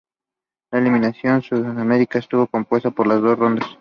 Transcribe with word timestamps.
La 0.71 0.79
eliminatoria 0.79 1.39
sudamericana 1.41 2.21
estuvo 2.21 2.47
compuesta 2.47 2.89
por 2.89 3.07
dos 3.07 3.37
rondas. 3.37 3.69